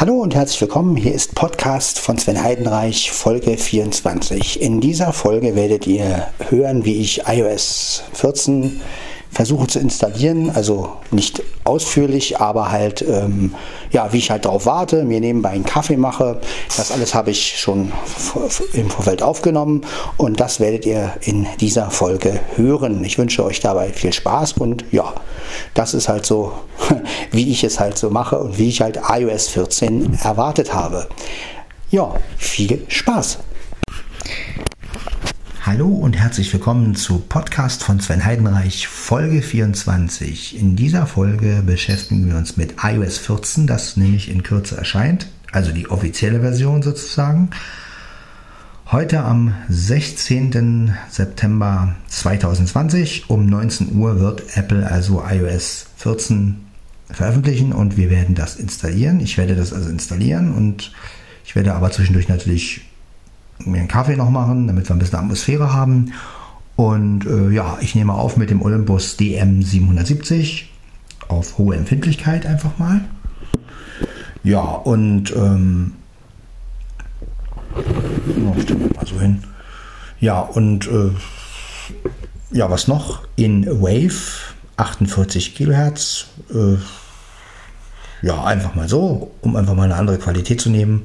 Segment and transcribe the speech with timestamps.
[0.00, 0.94] Hallo und herzlich willkommen.
[0.94, 4.62] Hier ist Podcast von Sven Heidenreich, Folge 24.
[4.62, 8.80] In dieser Folge werdet ihr hören, wie ich iOS 14
[9.32, 10.50] versuche zu installieren.
[10.50, 13.56] Also nicht ausführlich, aber halt, ähm,
[13.90, 16.40] ja, wie ich halt darauf warte, mir nebenbei einen Kaffee mache.
[16.76, 17.92] Das alles habe ich schon
[18.72, 19.82] im Vorfeld aufgenommen
[20.16, 23.04] und das werdet ihr in dieser Folge hören.
[23.04, 25.12] Ich wünsche euch dabei viel Spaß und ja,
[25.74, 26.52] das ist halt so,
[27.30, 31.08] wie ich es halt so mache und wie ich halt iOS 14 erwartet habe.
[31.90, 33.38] Ja, viel Spaß!
[35.70, 40.58] Hallo und herzlich willkommen zu Podcast von Sven Heidenreich, Folge 24.
[40.58, 45.70] In dieser Folge beschäftigen wir uns mit iOS 14, das nämlich in Kürze erscheint, also
[45.70, 47.50] die offizielle Version sozusagen.
[48.90, 50.94] Heute am 16.
[51.10, 56.64] September 2020 um 19 Uhr wird Apple also iOS 14
[57.10, 59.20] veröffentlichen und wir werden das installieren.
[59.20, 60.92] Ich werde das also installieren und
[61.44, 62.87] ich werde aber zwischendurch natürlich
[63.64, 66.12] mir einen Kaffee noch machen, damit wir ein bisschen Atmosphäre haben.
[66.76, 70.64] Und äh, ja, ich nehme auf mit dem Olympus DM770
[71.28, 73.00] auf hohe Empfindlichkeit einfach mal.
[74.44, 75.94] Ja, und ähm,
[78.94, 79.42] mal so hin.
[80.20, 81.10] Ja, und äh,
[82.50, 83.26] ja, was noch?
[83.36, 86.26] In Wave 48 Kilohertz.
[86.54, 86.76] Äh,
[88.22, 91.02] ja, einfach mal so, um einfach mal eine andere Qualität zu nehmen.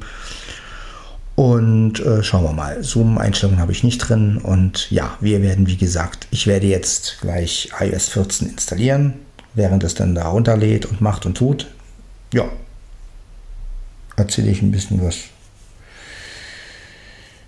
[1.35, 2.83] Und äh, schauen wir mal.
[2.83, 4.37] Zoom-Einstellungen habe ich nicht drin.
[4.37, 9.15] Und ja, wir werden, wie gesagt, ich werde jetzt gleich iOS 14 installieren,
[9.55, 11.67] während es dann da runterlädt und macht und tut.
[12.33, 12.45] Ja,
[14.15, 15.17] erzähle ich ein bisschen was.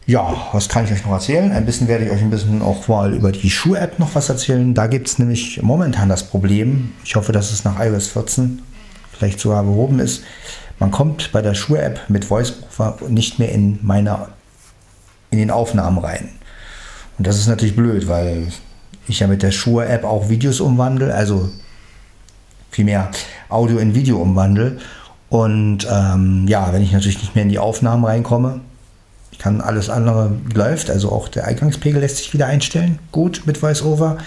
[0.07, 1.51] Ja, was kann ich euch noch erzählen?
[1.51, 4.73] Ein bisschen werde ich euch ein bisschen auch mal über die Schuh-App noch was erzählen.
[4.75, 6.93] Da gibt es nämlich momentan das Problem.
[7.03, 8.61] Ich hoffe, dass es nach iOS 14
[9.11, 10.23] vielleicht sogar behoben ist
[10.79, 14.29] man kommt bei der Shure-App mit VoiceOver nicht mehr in meiner
[15.31, 16.29] in den Aufnahmen rein.
[17.17, 18.47] Und das ist natürlich blöd, weil
[19.07, 21.49] ich ja mit der Shure-App auch Videos umwandle, also
[22.71, 23.09] vielmehr
[23.49, 24.77] Audio in Video umwandle.
[25.29, 28.61] Und ähm, ja, wenn ich natürlich nicht mehr in die Aufnahmen reinkomme,
[29.45, 34.17] kann alles andere läuft, also auch der Eingangspegel lässt sich wieder einstellen, gut mit VoiceOver,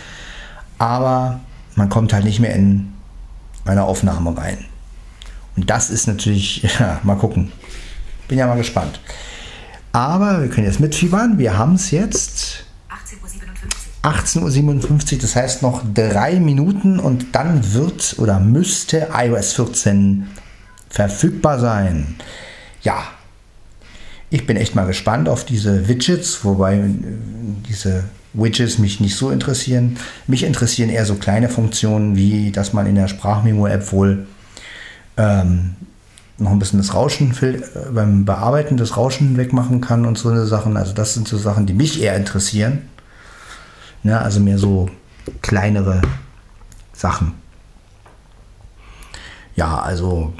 [0.78, 1.40] aber
[1.74, 2.92] man kommt halt nicht mehr in
[3.64, 4.58] meine Aufnahme rein.
[5.66, 7.52] Das ist natürlich, ja, mal gucken.
[8.28, 9.00] Bin ja mal gespannt.
[9.92, 11.38] Aber wir können jetzt mitfiebern.
[11.38, 12.64] Wir haben es jetzt
[14.02, 20.28] 18.57 Uhr, das heißt noch drei Minuten und dann wird oder müsste iOS 14
[20.88, 22.16] verfügbar sein.
[22.82, 23.02] Ja,
[24.30, 26.88] ich bin echt mal gespannt auf diese Widgets, wobei äh,
[27.68, 28.04] diese
[28.34, 29.96] Widgets mich nicht so interessieren.
[30.26, 34.26] Mich interessieren eher so kleine Funktionen, wie dass man in der Sprachmemo-App wohl
[35.18, 35.74] ähm,
[36.38, 37.60] noch ein bisschen das Rauschen äh,
[37.92, 40.76] beim Bearbeiten das Rauschen wegmachen kann und so eine Sachen.
[40.76, 42.88] Also das sind so Sachen, die mich eher interessieren.
[44.04, 44.88] Ja, also mehr so
[45.42, 46.00] kleinere
[46.92, 47.34] Sachen.
[49.56, 50.32] Ja, also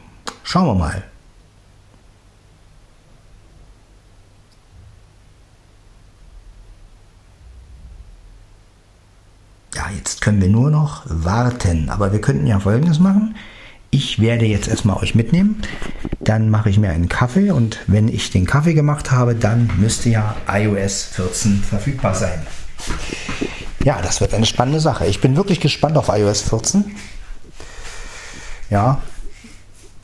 [0.44, 1.02] schauen wir mal.
[9.74, 11.90] Ja, jetzt können wir nur noch warten.
[11.90, 13.34] Aber wir könnten ja Folgendes machen.
[13.90, 15.62] Ich werde jetzt erstmal euch mitnehmen.
[16.20, 20.10] Dann mache ich mir einen Kaffee und wenn ich den Kaffee gemacht habe, dann müsste
[20.10, 22.46] ja iOS 14 verfügbar sein.
[23.82, 25.06] Ja, das wird eine spannende Sache.
[25.06, 26.96] Ich bin wirklich gespannt auf iOS 14.
[28.68, 29.00] Ja,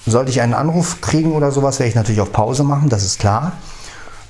[0.06, 3.18] sollte ich einen Anruf kriegen oder sowas, werde ich natürlich auf Pause machen, das ist
[3.18, 3.52] klar.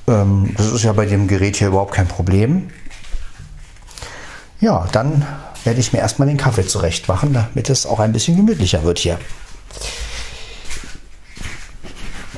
[0.09, 2.71] Ähm, das ist ja bei dem Gerät hier überhaupt kein Problem.
[4.61, 5.25] Ja, dann
[5.65, 8.99] werde ich mir erstmal den Kaffee zurecht machen, damit es auch ein bisschen gemütlicher wird
[8.99, 9.19] hier.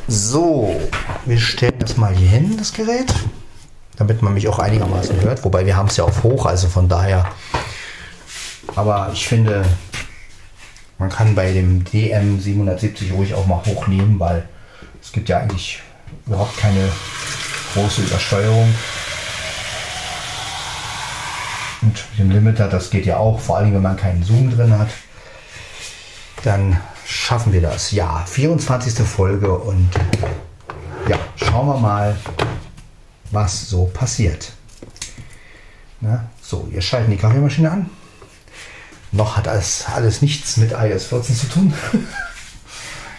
[0.09, 0.81] So,
[1.25, 3.13] wir stellen das mal hier hin, das Gerät,
[3.97, 5.45] damit man mich auch einigermaßen hört.
[5.45, 7.29] Wobei wir haben es ja auf hoch, also von daher.
[8.77, 9.65] Aber ich finde,
[10.99, 14.49] man kann bei dem DM770 ruhig auch mal hochnehmen, weil
[15.03, 15.83] es gibt ja eigentlich
[16.27, 16.89] überhaupt keine
[17.75, 18.73] große Übersteuerung.
[21.83, 24.79] Und mit dem Limiter, das geht ja auch, vor allem wenn man keinen Zoom drin
[24.79, 24.89] hat.
[26.45, 27.93] Dann schaffen wir das.
[27.93, 29.07] Ja, 24.
[29.07, 29.89] Folge und
[31.09, 32.17] ja, schauen wir mal,
[33.31, 34.53] was so passiert.
[36.01, 37.91] Na, so, wir schalten die Kaffeemaschine an.
[39.13, 41.75] Noch hat das alles nichts mit iOS 14 zu tun.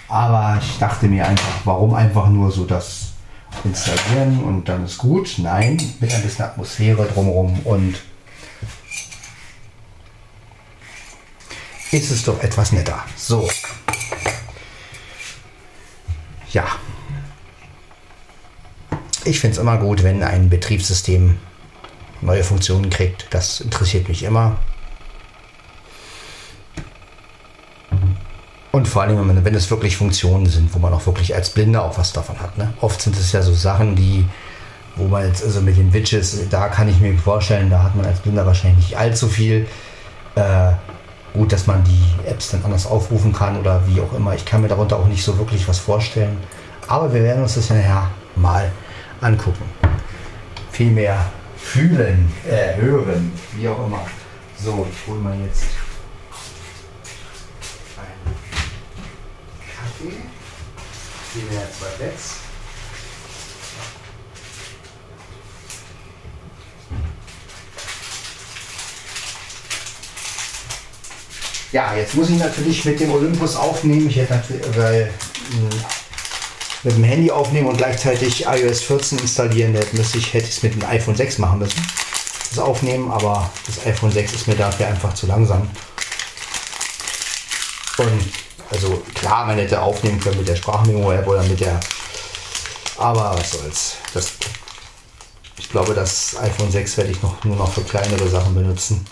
[0.09, 3.13] Aber ich dachte mir einfach, warum einfach nur so das
[3.63, 5.35] installieren und dann ist gut.
[5.37, 7.95] Nein, mit ein bisschen Atmosphäre drumherum und
[11.97, 13.03] ist es doch etwas netter.
[13.15, 13.49] So.
[16.51, 16.65] ja,
[19.25, 21.37] ich finde es immer gut, wenn ein Betriebssystem
[22.21, 23.27] neue Funktionen kriegt.
[23.31, 24.57] Das interessiert mich immer.
[28.71, 31.97] Und vor allem, wenn es wirklich Funktionen sind, wo man auch wirklich als Blinder auch
[31.97, 32.57] was davon hat.
[32.57, 32.73] Ne?
[32.79, 34.25] Oft sind es ja so Sachen, die,
[34.95, 38.05] wo man jetzt, also mit den Widgets, da kann ich mir vorstellen, da hat man
[38.05, 39.67] als Blinder wahrscheinlich nicht allzu viel.
[40.35, 40.73] Äh,
[41.37, 44.33] gut, dass man die Apps dann anders aufrufen kann oder wie auch immer.
[44.33, 46.37] Ich kann mir darunter auch nicht so wirklich was vorstellen.
[46.87, 48.71] Aber wir werden uns das nachher mal
[49.21, 49.63] angucken.
[50.71, 51.17] Vielmehr
[51.57, 54.01] fühlen, äh, hören, wie auch immer.
[54.59, 55.65] So, ich hole mal jetzt
[59.75, 60.15] Kaffee.
[61.33, 61.43] Hier
[61.77, 62.46] zwei Bets.
[71.71, 74.09] Ja, jetzt muss ich natürlich mit dem Olympus aufnehmen.
[74.09, 75.13] Ich hätte natürlich, weil
[76.83, 81.15] mit dem Handy aufnehmen und gleichzeitig iOS 14 installieren, hätte ich es mit dem iPhone
[81.15, 81.85] 6 machen müssen.
[82.49, 85.69] Das Aufnehmen, aber das iPhone 6 ist mir dafür einfach zu langsam.
[87.97, 88.33] Und
[88.71, 91.79] also klar, man hätte aufnehmen können mit der Sprachmemo-App oder mit der.
[92.97, 93.95] Aber was soll's.
[94.13, 94.31] Das,
[95.57, 99.05] ich glaube, das iPhone 6 werde ich noch, nur noch für kleinere Sachen benutzen.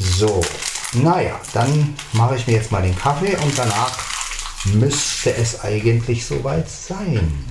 [0.00, 0.40] So,
[0.94, 3.98] naja, dann mache ich mir jetzt mal den Kaffee und danach
[4.64, 7.44] müsste es eigentlich soweit sein.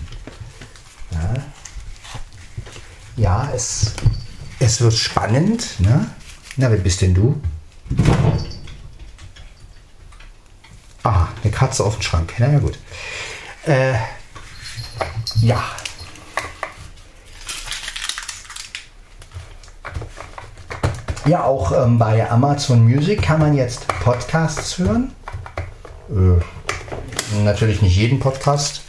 [1.12, 1.34] Ja,
[3.16, 3.94] ja es,
[4.60, 5.80] es wird spannend.
[5.80, 6.10] Ne?
[6.58, 7.40] Na, wer bist denn du?
[11.04, 12.34] Ah, eine Katze auf dem Schrank.
[12.40, 12.80] Na ja, gut.
[13.68, 13.94] Äh,
[15.42, 15.64] ja.
[21.30, 25.12] Ja, auch ähm, bei Amazon Music kann man jetzt Podcasts hören.
[26.10, 28.82] Äh, natürlich nicht jeden Podcast.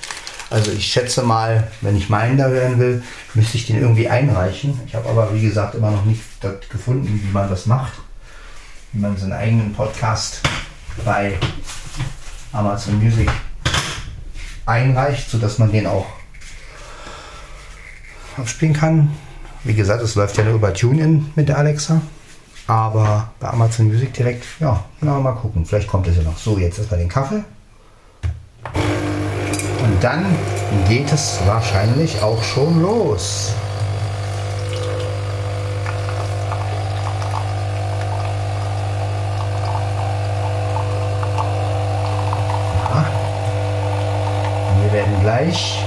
[0.48, 3.02] Also ich schätze mal, wenn ich meinen da hören will,
[3.34, 4.80] müsste ich den irgendwie einreichen.
[4.86, 6.22] Ich habe aber, wie gesagt, immer noch nicht
[6.70, 7.92] gefunden, wie man das macht
[8.92, 10.40] wie man seinen eigenen Podcast
[11.04, 11.34] bei
[12.52, 13.30] Amazon Music
[14.64, 16.06] einreicht, sodass man den auch
[18.38, 19.10] abspielen kann.
[19.62, 22.00] Wie gesagt, es läuft ja nur über TuneIn mit der Alexa.
[22.70, 25.66] Aber bei Amazon Music direkt, ja, na, mal gucken.
[25.66, 26.38] Vielleicht kommt es ja noch.
[26.38, 27.42] So, jetzt erstmal den Kaffee.
[29.82, 30.24] Und dann
[30.88, 33.52] geht es wahrscheinlich auch schon los.
[45.20, 45.84] gleich.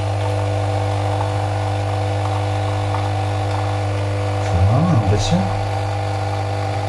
[4.45, 5.39] So, ein bisschen.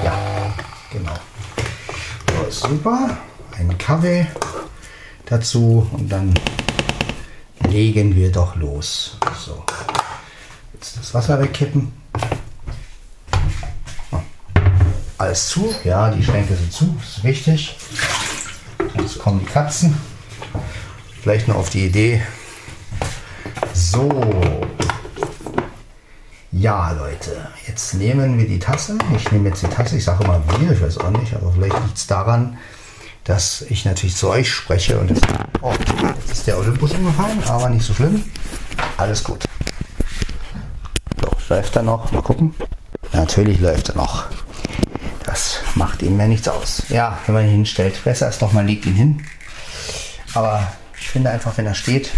[0.04, 0.12] Ja,
[0.90, 1.14] genau.
[2.74, 3.16] So, super.
[3.56, 4.26] Ein Kaffee
[5.26, 6.34] dazu und dann
[7.68, 9.16] legen wir doch los.
[9.38, 9.62] So,
[10.72, 11.92] jetzt das Wasser wegkippen.
[15.18, 17.76] Alles zu, ja, die Schränke sind zu, ist wichtig.
[18.98, 19.96] Jetzt kommen die Katzen.
[21.22, 22.22] Vielleicht noch auf die Idee,
[23.72, 24.10] so.
[26.64, 28.96] Ja, Leute, jetzt nehmen wir die Tasse.
[29.14, 29.98] Ich nehme jetzt die Tasse.
[29.98, 32.56] Ich sage immer wir, ich weiß auch nicht, aber vielleicht liegt es daran,
[33.24, 35.26] dass ich natürlich zu euch spreche und jetzt,
[35.60, 35.74] oh,
[36.32, 38.24] ist der Olympus umgefallen, aber nicht so schlimm.
[38.96, 39.44] Alles gut.
[41.20, 42.10] So, läuft er noch?
[42.12, 42.54] Mal gucken.
[43.12, 44.24] Natürlich läuft er noch.
[45.26, 46.84] Das macht ihm ja nichts aus.
[46.88, 48.02] Ja, wenn man ihn hinstellt.
[48.04, 49.26] Besser ist doch, man legt ihn hin.
[50.32, 50.66] Aber
[50.98, 52.10] ich finde einfach, wenn er steht,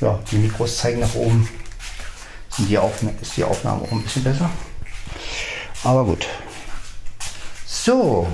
[0.00, 1.48] ja, die Mikros zeigen nach oben.
[2.58, 4.50] Die Aufnahme, ist die Aufnahme auch ein bisschen besser.
[5.84, 6.26] Aber gut.
[7.66, 8.26] So.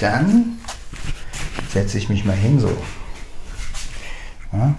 [0.00, 0.58] Dann
[1.72, 2.76] setze ich mich mal hin so.
[4.52, 4.74] Ja.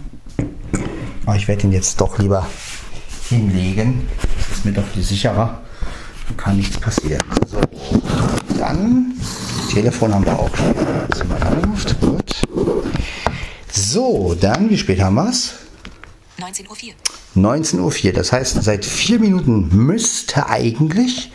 [1.25, 2.45] Aber ich werde ihn jetzt doch lieber
[3.29, 4.09] hinlegen.
[4.37, 5.61] Das ist mir doch viel sicherer.
[6.27, 7.23] Da kann nichts passieren.
[7.47, 7.61] So.
[8.57, 9.13] Dann,
[9.71, 10.73] Telefon haben wir auch schon.
[12.01, 12.33] Gut.
[13.71, 15.62] So, dann, wie spät haben wir es?
[16.43, 17.41] 19.04 Uhr.
[17.41, 18.13] 19.04 Uhr.
[18.13, 21.31] Das heißt, seit vier Minuten müsste eigentlich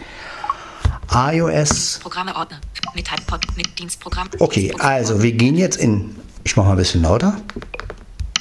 [1.10, 2.00] iOS.
[2.02, 2.60] Programme Ordner.
[2.94, 3.08] Mit,
[3.56, 4.28] mit Dienstprogramm.
[4.38, 6.16] Okay, also wir gehen jetzt in.
[6.44, 7.40] Ich mache mal ein bisschen lauter.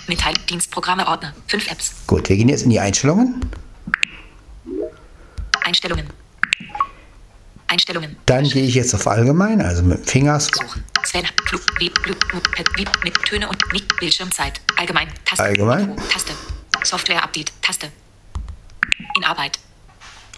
[0.08, 1.34] Mitteil Dienstprogramme Ordner.
[1.48, 1.94] Fünf Apps.
[2.08, 3.42] Gut, wir gehen jetzt in die Einstellungen.
[5.64, 6.08] Einstellungen.
[7.68, 8.16] Einstellungen.
[8.26, 10.40] Dann gehe ich jetzt auf Allgemein, also mit dem Finger.
[10.40, 10.84] Suchen.
[11.04, 12.18] Sven, Club, Web, Club,
[12.78, 14.62] Web, mit Töne und nicht Bildschirmzeit.
[14.78, 15.10] Allgemein.
[15.26, 15.44] Taste.
[15.44, 15.96] Allgemein.
[16.10, 16.34] Taste.
[16.88, 17.51] Software Update.
[17.62, 17.91] Taste.
[19.15, 19.60] In Arbeit.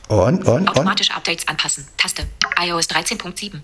[0.08, 1.88] Und, und, Automatische Updates anpassen.
[1.98, 2.28] Taste.
[2.60, 3.62] iOS 13.7.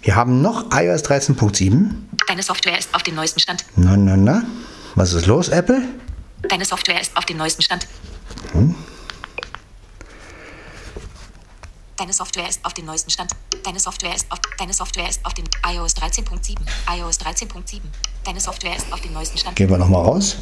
[0.00, 1.90] Wir haben noch iOS 13.7.
[2.26, 3.64] Deine Software ist auf dem neuesten Stand.
[3.76, 4.42] Na, na, na.
[4.94, 5.82] Was ist los, Apple?
[6.48, 7.86] Deine Software ist auf dem neuesten Stand.
[11.96, 13.32] Deine Software ist auf dem neuesten Stand.
[13.64, 16.58] Deine Software ist auf deine Software ist auf dem iOS 13.7.
[16.96, 17.80] iOS 13.7.
[18.24, 19.56] Deine Software ist auf dem neuesten Stand.
[19.56, 20.36] Gehen wir nochmal raus.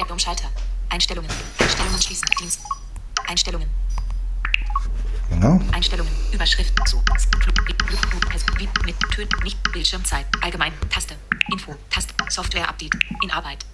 [0.00, 0.48] App Umschalter.
[0.90, 1.30] Einstellungen.
[1.58, 2.28] Einstellungen schließen.
[2.40, 2.60] Dienst.
[3.26, 3.68] Einstellungen.
[5.30, 5.60] Genau.
[5.72, 6.12] Einstellungen.
[6.32, 6.72] Überschrift.
[6.86, 7.02] So.
[8.84, 9.28] Mit Tönen.
[9.42, 10.26] Nicht Bildschirmzeit.
[10.40, 10.72] Allgemein.
[10.90, 11.14] Taste.
[11.52, 11.74] Info.
[11.90, 12.14] Taste.
[12.28, 12.94] Software Update.
[13.22, 13.64] In Arbeit.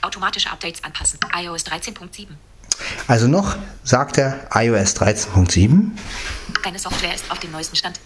[0.00, 1.18] Automatische Updates anpassen.
[1.36, 2.28] iOS 13.7.
[3.06, 5.90] Also noch sagt er iOS 13.7.
[6.64, 8.00] Deine Software ist auf dem neuesten Stand.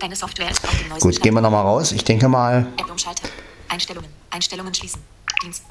[0.00, 1.22] Deine Software ist auf dem neuesten Gut, Stand.
[1.24, 1.92] gehen wir nochmal raus.
[1.92, 3.28] Ich denke mal, App Umschalter.
[3.68, 4.10] Einstellungen.
[4.30, 5.00] Einstellungen schließen.
[5.42, 5.62] Dienst.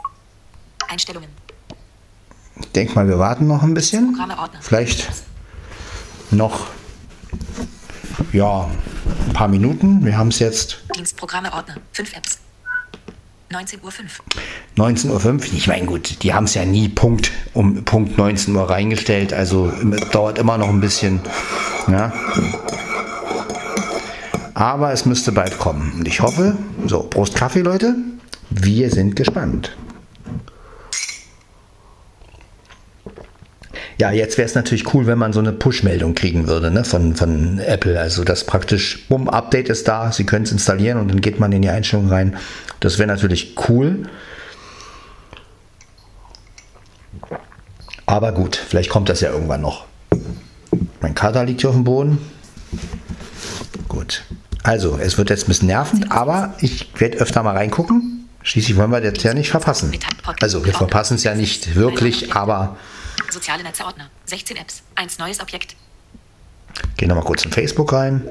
[0.89, 1.29] Einstellungen.
[2.59, 4.17] ich denke mal, wir warten noch ein bisschen.
[4.61, 5.07] Vielleicht
[6.31, 6.67] noch,
[8.31, 8.69] ja,
[9.27, 10.05] ein paar Minuten.
[10.05, 11.75] Wir haben es jetzt Dienstprogramme Ordner.
[11.93, 12.39] 5 Apps.
[13.51, 13.91] 19.05 Uhr.
[14.77, 15.53] 19.05 Uhr.
[15.53, 19.33] Ich meine, gut, die haben es ja nie Punkt um Punkt 19 Uhr reingestellt.
[19.33, 21.19] Also es dauert immer noch ein bisschen.
[21.87, 22.13] Ja.
[24.53, 25.91] Aber es müsste bald kommen.
[25.97, 26.55] Und ich hoffe,
[26.87, 27.95] so, Prost Kaffee, Leute.
[28.49, 29.75] Wir sind gespannt.
[34.01, 37.15] Ja, jetzt wäre es natürlich cool, wenn man so eine Push-Meldung kriegen würde ne, von,
[37.15, 37.99] von Apple.
[37.99, 41.51] Also, dass praktisch, bumm, Update ist da, Sie können es installieren und dann geht man
[41.51, 42.37] in die Einstellungen rein.
[42.79, 44.09] Das wäre natürlich cool.
[48.07, 49.85] Aber gut, vielleicht kommt das ja irgendwann noch.
[50.99, 52.17] Mein Kater liegt hier auf dem Boden.
[53.87, 54.23] Gut.
[54.63, 58.27] Also, es wird jetzt ein bisschen nervend, aber ich werde öfter mal reingucken.
[58.41, 59.91] Schließlich wollen wir das ja nicht verpassen.
[60.41, 62.77] Also, wir verpassen es ja nicht wirklich, aber
[63.31, 64.09] Soziale Netze Ordner.
[64.25, 64.83] 16 Apps.
[64.95, 65.75] 1 neues Objekt.
[66.97, 68.27] gehen wir mal kurz in Facebook rein.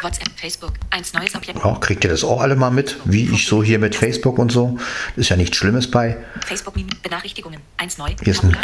[0.00, 0.28] WhatsApp.
[0.36, 0.72] Facebook.
[0.90, 1.58] 1 neues Objekt.
[1.64, 4.50] Ja, kriegt ihr das auch alle mal mit, wie ich so hier mit Facebook und
[4.52, 4.78] so?
[5.16, 6.16] Ist ja nichts Schlimmes bei.
[6.46, 6.74] Facebook.
[7.02, 7.60] Benachrichtigungen.
[7.76, 8.10] 1 neu.
[8.22, 8.56] Hier ist ein-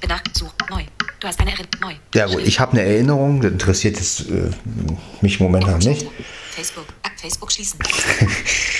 [0.00, 0.52] Benach Such.
[0.70, 0.84] Neu.
[1.20, 1.70] Du hast eine Erinnerung.
[1.80, 1.94] Neu.
[2.14, 4.50] Ja gut, ich habe eine Erinnerung, das interessiert jetzt äh,
[5.22, 6.06] mich momentan nicht.
[6.54, 6.84] Facebook.
[7.16, 7.78] Facebook schließen.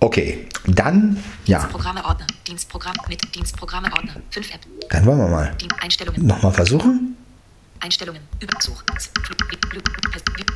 [0.00, 2.26] Okay, dann, ja, Programme Ordner.
[2.46, 4.14] Dienstprogramm mit Dienstprogramme Ordner.
[4.30, 4.60] 5 App.
[4.90, 6.24] dann wollen wir mal Dien Einstellungen.
[6.26, 7.16] nochmal versuchen.
[7.80, 8.22] Einstellungen.
[8.40, 8.82] Übersuch.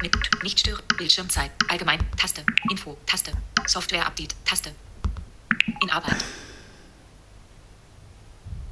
[0.03, 0.83] Mit nicht stören.
[0.97, 1.51] Bildschirmzeit.
[1.69, 2.01] Allgemein.
[2.17, 2.43] Taste.
[2.71, 2.97] Info.
[3.07, 3.33] Taste.
[3.67, 4.35] Software Update.
[4.45, 4.71] Taste.
[5.83, 6.17] In Arbeit.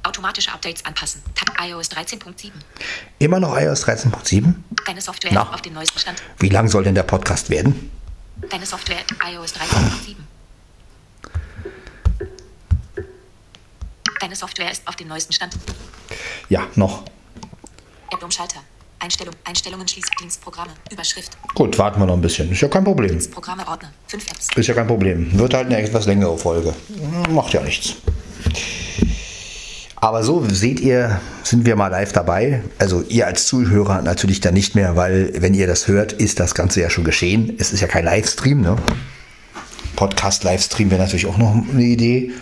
[0.03, 1.21] Automatische Updates anpassen.
[1.35, 2.51] Tab iOS 13.7.
[3.19, 4.53] Immer noch iOS 13.7.
[4.85, 5.53] Deine Software Na.
[5.53, 6.21] auf dem neuesten Stand.
[6.39, 7.91] Wie lang soll denn der Podcast werden?
[8.49, 8.99] Deine Software
[9.31, 10.15] iOS 13.7.
[14.21, 15.57] Deine Software ist auf dem neuesten Stand.
[16.47, 17.03] Ja, noch.
[18.11, 18.59] App Umschalter.
[18.99, 20.11] Einstellung, Einstellungen schließen.
[20.19, 20.73] Dienstprogramme.
[20.91, 21.35] Überschrift.
[21.55, 22.51] Gut, warten wir noch ein bisschen.
[22.51, 23.19] Ist ja kein Problem.
[23.31, 23.91] Programme Ordner.
[24.09, 24.47] 5 Apps.
[24.55, 25.35] Ist ja kein Problem.
[25.39, 26.75] Wird halt eine etwas längere Folge.
[27.31, 27.95] Macht ja nichts.
[29.95, 32.63] Aber so seht ihr, sind wir mal live dabei.
[32.77, 36.53] Also ihr als Zuhörer natürlich dann nicht mehr, weil wenn ihr das hört, ist das
[36.53, 37.55] Ganze ja schon geschehen.
[37.57, 38.61] Es ist ja kein Livestream.
[38.61, 38.75] Ne?
[39.95, 42.33] Podcast-Livestream wäre natürlich auch noch eine Idee.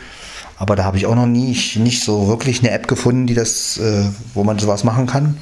[0.60, 3.78] Aber da habe ich auch noch nie nicht so wirklich eine App gefunden, die das,
[3.78, 5.38] äh, wo man sowas machen kann.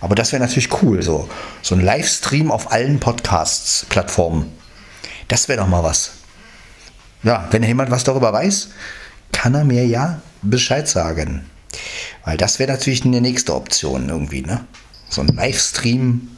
[0.00, 1.28] Aber das wäre natürlich cool, so
[1.62, 4.50] so ein Livestream auf allen Podcasts-Plattformen.
[5.28, 6.14] Das wäre doch mal was.
[7.22, 8.70] Ja, wenn jemand was darüber weiß,
[9.30, 11.48] kann er mir ja Bescheid sagen.
[12.24, 14.66] Weil das wäre natürlich eine nächste Option irgendwie, ne?
[15.08, 16.30] So ein Livestream.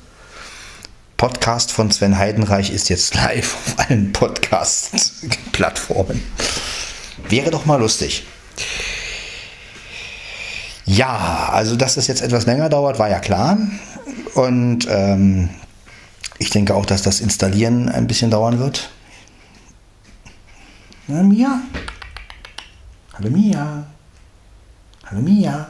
[1.17, 6.23] Podcast von Sven Heidenreich ist jetzt live auf allen Podcast-Plattformen.
[7.29, 8.25] Wäre doch mal lustig.
[10.87, 13.59] Ja, also dass es jetzt etwas länger dauert, war ja klar.
[14.35, 15.51] Und ähm,
[16.39, 18.91] ich denke auch, dass das Installieren ein bisschen dauern wird.
[21.07, 21.61] Na, Mia.
[23.15, 23.87] Hallo Mia.
[25.07, 25.69] Hallo Mia.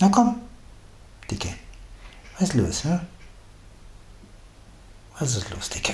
[0.00, 0.40] Na komm.
[1.30, 1.50] Dicke.
[2.38, 3.00] Was ist los, ne?
[5.20, 5.92] Was ist Dicke?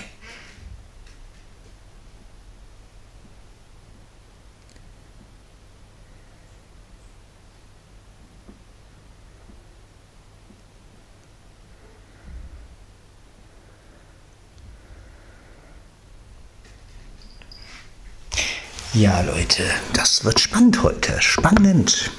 [18.93, 21.21] Ja, Leute, das wird spannend heute.
[21.21, 22.13] Spannend.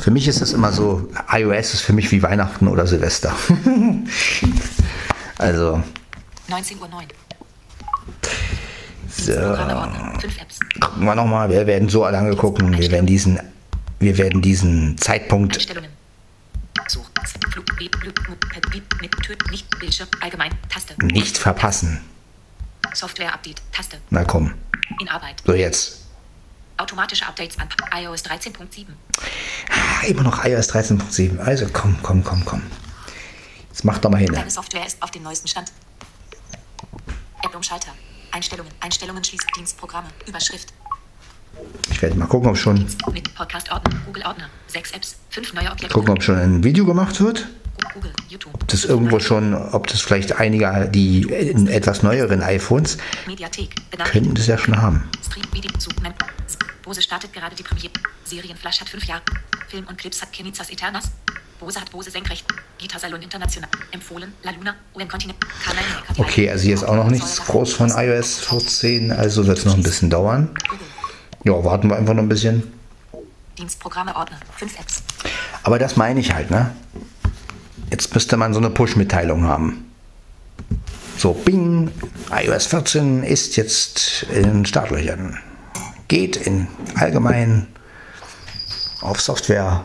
[0.00, 3.36] Für mich ist es immer so, iOS ist für mich wie Weihnachten oder Silvester.
[5.38, 5.82] also,
[6.48, 6.88] 19.09 Uhr.
[9.08, 9.32] so.
[9.32, 10.20] Programme Ordner.
[10.20, 10.58] 5 Apps.
[10.80, 12.76] Gucken wir nochmal, wir werden so lange gucken.
[12.78, 13.38] Wir werden diesen,
[13.98, 15.58] wir werden diesen Zeitpunkt
[21.02, 22.00] nicht verpassen.
[22.94, 23.98] Software Update, Taste.
[24.10, 24.54] Na komm.
[25.00, 25.42] In Arbeit.
[25.44, 26.06] So jetzt.
[26.78, 28.86] Automatische Updates an iOS 13.7.
[29.70, 31.38] Ah, immer noch iOS 13.7.
[31.40, 32.62] Also komm, komm, komm, komm.
[33.68, 34.32] Jetzt mach doch mal hin.
[34.32, 35.72] Deine Software ist auf dem neuesten Stand.
[37.44, 37.92] App Umschalter.
[38.30, 38.72] Einstellungen.
[38.80, 40.08] Einstellungen schließt Dienstprogramme.
[40.26, 40.72] Überschrift.
[41.90, 43.98] Ich werde mal gucken, ob schon, Mit Podcast Ordner.
[44.06, 44.48] Google Ordner.
[44.66, 45.16] Sechs Apps.
[45.30, 45.92] Fünf neue Objekte.
[45.94, 47.48] gucken, ob schon ein Video gemacht wird.
[47.94, 48.12] Google.
[48.28, 48.66] YouTube.
[48.68, 53.74] Das irgendwo schon, ob das vielleicht einige, die in etwas neueren iPhones, Mediathek.
[54.04, 55.08] könnten das ja schon haben.
[55.24, 55.70] Stream Video.
[56.02, 56.14] Men-
[56.82, 57.90] Bose startet gerade die Premiere.
[58.24, 59.22] Serienflash hat fünf Jahre.
[59.68, 61.10] Film und Clips hat Kenizas Eternas.
[61.60, 62.44] Bose hat Bose senkrecht.
[62.78, 63.68] Gitar Salon International.
[63.90, 64.32] Empfohlen.
[64.44, 64.74] La Luna.
[64.94, 65.38] UN Continent.
[66.16, 69.74] Okay, also hier ist auch noch nichts groß von iOS 14, also wird es noch
[69.74, 70.50] ein bisschen dauern.
[71.44, 72.62] Ja, warten wir einfach noch ein bisschen.
[73.58, 74.38] Dienstprogramme Ordner.
[74.56, 75.02] Fünf Apps.
[75.64, 76.74] Aber das meine ich halt, ne?
[77.90, 79.90] Jetzt müsste man so eine Push-Mitteilung haben.
[81.16, 81.90] So, Bing,
[82.30, 85.38] iOS 14 ist jetzt in Startlöchern.
[86.06, 87.66] Geht in allgemein
[89.00, 89.84] auf Software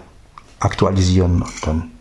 [0.59, 1.92] aktualisieren und dann.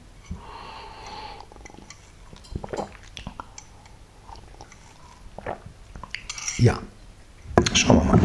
[6.62, 6.78] Ja,
[7.75, 8.21] schauen wir mal.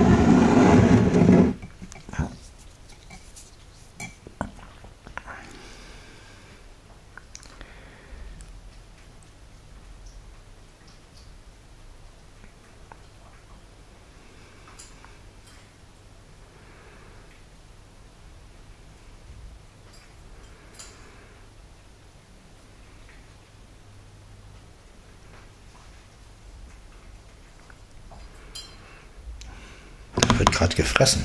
[30.38, 31.24] Wird gerade gefressen.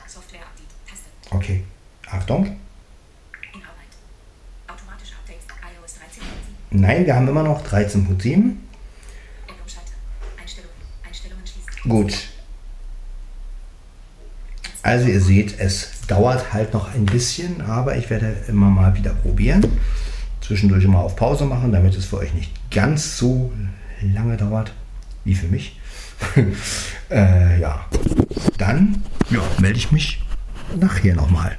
[0.08, 0.68] Software Update.
[0.88, 1.04] Taste.
[1.30, 1.64] Okay.
[2.10, 2.46] Achtung.
[2.46, 3.92] In Arbeit.
[4.66, 5.44] Automatische Updates.
[5.62, 6.26] iOS 13.7.
[6.70, 8.56] Nein, wir haben immer noch 13.7.
[9.46, 9.92] App Umschalter.
[10.40, 10.74] Einstellungen.
[11.06, 11.82] Einstellungen schließt.
[11.82, 12.28] Gut.
[14.82, 19.12] Also ihr seht, es dauert halt noch ein bisschen, aber ich werde immer mal wieder
[19.12, 19.78] probieren.
[20.48, 23.52] Zwischendurch immer auf Pause machen, damit es für euch nicht ganz so
[24.00, 24.72] lange dauert
[25.24, 25.78] wie für mich.
[27.10, 27.84] äh, ja,
[28.56, 30.22] dann ja, melde ich mich
[30.74, 31.58] nachher nochmal.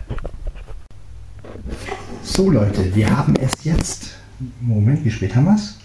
[2.23, 4.15] So Leute, wir haben es jetzt.
[4.59, 5.77] Moment, wie spät haben wir es?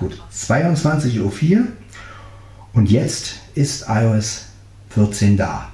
[0.00, 0.08] Uhr.
[0.08, 1.66] Gut, 22.04 Uhr
[2.72, 4.46] und jetzt ist iOS
[4.88, 5.68] 14 da.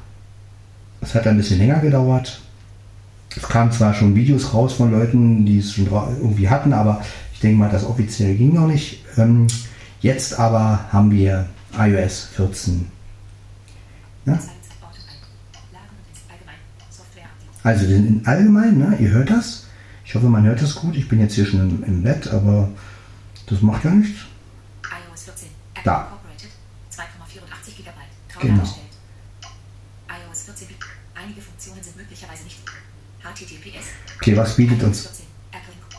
[1.03, 2.41] Es hat ein bisschen länger gedauert.
[3.37, 7.41] Es kamen zwar schon Videos raus von Leuten, die es schon irgendwie hatten, aber ich
[7.41, 9.05] denke mal, das offiziell ging noch nicht.
[9.17, 9.47] Ähm,
[10.01, 12.91] jetzt aber haben wir iOS 14.
[14.27, 14.33] Ja?
[14.35, 14.51] Update.
[17.63, 18.97] Also in allgemein, ne?
[18.99, 19.67] ihr hört das.
[20.05, 20.97] Ich hoffe, man hört das gut.
[20.97, 22.71] Ich bin jetzt hier schon im, im Bett, aber
[23.47, 24.21] das macht ja nichts.
[24.83, 25.49] iOS 14.
[25.75, 26.01] Apple Da.
[26.03, 26.51] Incorporated.
[26.91, 27.91] 2,84 GB.
[28.33, 28.55] Grau Genau.
[28.57, 28.87] dargestellt.
[30.09, 30.85] iOS 14 bietet.
[31.15, 32.59] Einige Funktionen sind möglicherweise nicht.
[33.21, 33.87] HTTPS.
[34.17, 35.05] Okay, was bietet uns?
[35.05, 35.27] iOS 14.
[35.53, 35.93] Apple Inc.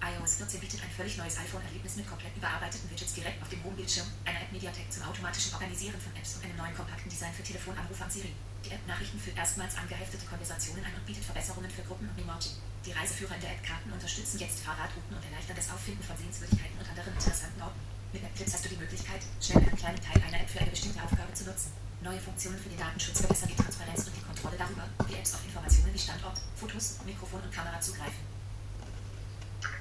[0.00, 4.06] iOS 14 bietet ein völlig neues iPhone-Erlebnis mit komplett überarbeiteten Widgets direkt auf dem Homebildschirm,
[4.24, 8.10] einer App-Mediathek zum automatischen Organisieren von Apps und einem neuen kompakten Design für Telefonanruf an
[8.10, 8.32] Siri.
[8.64, 12.56] Die App Nachrichten führt erstmals angeheftete Konversationen ein und bietet Verbesserungen für Gruppen und Emoji.
[12.84, 16.80] Die Reiseführer in der App Karten unterstützen jetzt Fahrradrouten und erleichtern das Auffinden von Sehenswürdigkeiten
[16.80, 17.80] und anderen interessanten Orten.
[18.12, 20.70] Mit App Clips hast du die Möglichkeit, schnell einen kleinen Teil einer App für eine
[20.72, 21.72] bestimmte Aufgabe zu nutzen.
[22.04, 25.44] Neue Funktionen für den Datenschutz verbessern die Transparenz und die Kontrolle darüber, wie Apps auf
[25.46, 28.20] Informationen wie Standort, Fotos, Mikrofon und Kamera zugreifen.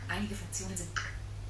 [0.07, 0.87] Einige Funktionen sind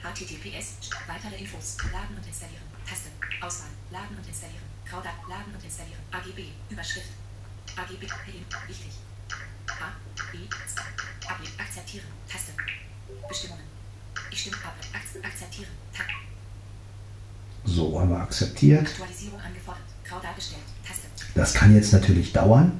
[0.01, 3.09] HTTPS, weitere Infos, Laden und installieren, Taste,
[3.39, 6.01] Auswahl, Laden und installieren, Kraudat laden und installieren.
[6.11, 6.49] AGB.
[6.69, 7.09] Überschrift.
[7.75, 8.01] AGB.
[8.67, 8.93] Wichtig.
[9.67, 9.93] A.
[10.31, 10.37] B.
[11.27, 11.59] Ablehnen.
[11.59, 12.07] Akzeptieren.
[12.27, 12.53] Taste.
[13.27, 13.63] Bestimmungen.
[14.31, 14.75] Ich stimme ab.
[15.23, 15.71] Akzeptieren.
[15.93, 16.07] Tab.
[17.65, 18.87] So, haben wir akzeptiert.
[18.87, 19.83] Aktualisierung angefordert.
[20.07, 20.63] Grau dargestellt.
[20.85, 21.07] Taste.
[21.35, 22.71] Das kann jetzt natürlich dauern.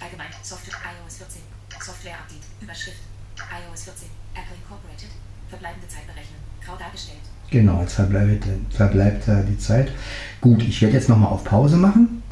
[0.00, 0.28] Allgemein.
[0.42, 0.74] Software.
[0.74, 1.40] iOS 14.
[1.80, 2.44] Software Update.
[2.60, 2.98] Überschrift.
[3.36, 4.08] iOS 14.
[4.34, 5.08] Apple Incorporated.
[5.48, 6.38] Verbleibende Zeit berechnen.
[6.64, 7.20] Grau dargestellt.
[7.50, 9.92] Genau, jetzt verbleibt, verbleibt die Zeit.
[10.40, 12.22] Gut, ich werde jetzt nochmal auf Pause machen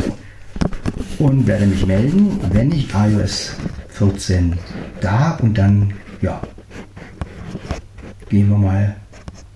[1.19, 3.53] und werde mich melden, wenn ich iOS
[3.91, 4.59] 14
[5.01, 6.41] da und dann, ja,
[8.29, 8.97] gehen wir mal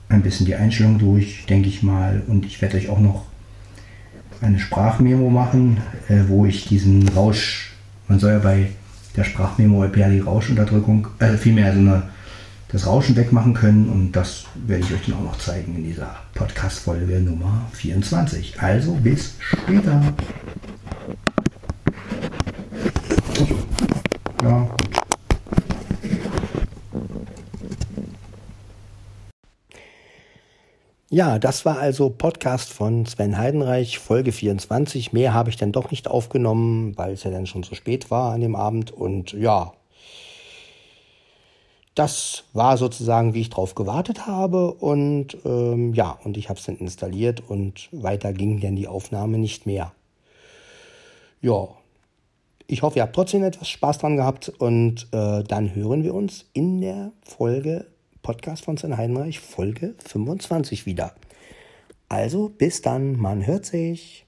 [0.08, 2.22] ein bisschen die Einstellung durch, denke ich mal.
[2.26, 3.26] Und ich werde euch auch noch
[4.40, 7.72] eine Sprachmemo machen, äh, wo ich diesen Rausch,
[8.06, 8.68] man soll ja bei
[9.16, 12.02] der Sprachmemo ja die Rauschunterdrückung, äh, vielmehr so eine,
[12.70, 13.88] das Rauschen wegmachen können.
[13.88, 18.60] Und das werde ich euch dann auch noch zeigen in dieser Podcast-Folge Nummer 24.
[18.60, 20.00] Also bis später.
[31.10, 35.14] Ja, das war also Podcast von Sven Heidenreich, Folge 24.
[35.14, 38.34] Mehr habe ich dann doch nicht aufgenommen, weil es ja dann schon so spät war
[38.34, 38.90] an dem Abend.
[38.90, 39.72] Und ja,
[41.94, 44.74] das war sozusagen, wie ich drauf gewartet habe.
[44.74, 49.38] Und ähm, ja, und ich habe es dann installiert und weiter ging dann die Aufnahme
[49.38, 49.92] nicht mehr.
[51.40, 51.68] Ja,
[52.66, 56.44] ich hoffe, ihr habt trotzdem etwas Spaß dran gehabt und äh, dann hören wir uns
[56.52, 57.86] in der Folge
[58.28, 61.14] Podcast von Sven Heidenreich, Folge 25 wieder.
[62.10, 64.26] Also bis dann, man hört sich.